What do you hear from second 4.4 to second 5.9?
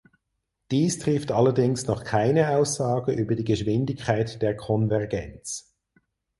der Konvergenz.